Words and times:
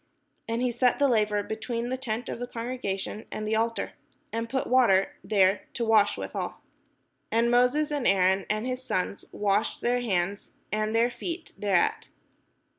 And 0.47 0.63
he 0.63 0.71
set 0.71 0.97
the 0.97 1.07
laver 1.07 1.43
between 1.43 1.89
the 1.89 1.95
tent 1.95 2.27
of 2.27 2.39
the 2.39 2.47
congregation 2.47 3.27
and 3.31 3.45
the 3.45 3.55
altar, 3.55 3.91
and 4.33 4.49
put 4.49 4.65
water 4.65 5.13
there, 5.23 5.67
to 5.75 5.85
wash 5.85 6.17
withal. 6.17 6.55
And 7.31 7.51
Moses 7.51 7.91
and 7.91 8.07
Aaron 8.07 8.47
and 8.49 8.65
his 8.65 8.81
sons 8.83 9.25
washed 9.31 9.81
their 9.81 10.01
hands 10.01 10.53
and 10.71 10.95
their 10.95 11.11
feet 11.11 11.53
thereat. 11.55 12.07